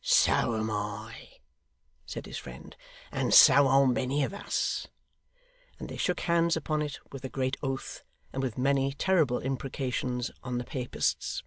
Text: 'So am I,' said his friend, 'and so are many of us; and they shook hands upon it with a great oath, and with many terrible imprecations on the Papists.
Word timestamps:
'So 0.00 0.54
am 0.54 0.70
I,' 0.70 1.40
said 2.06 2.26
his 2.26 2.38
friend, 2.38 2.76
'and 3.10 3.34
so 3.34 3.66
are 3.66 3.84
many 3.84 4.22
of 4.22 4.32
us; 4.32 4.86
and 5.80 5.88
they 5.88 5.96
shook 5.96 6.20
hands 6.20 6.56
upon 6.56 6.82
it 6.82 7.00
with 7.10 7.24
a 7.24 7.28
great 7.28 7.56
oath, 7.64 8.04
and 8.32 8.40
with 8.40 8.56
many 8.56 8.92
terrible 8.92 9.38
imprecations 9.40 10.30
on 10.44 10.58
the 10.58 10.64
Papists. 10.64 11.42